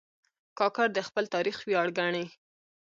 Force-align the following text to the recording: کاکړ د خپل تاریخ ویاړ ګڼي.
کاکړ 0.59 0.87
د 0.93 0.99
خپل 1.07 1.23
تاریخ 1.35 1.57
ویاړ 1.67 1.87
ګڼي. 1.97 2.25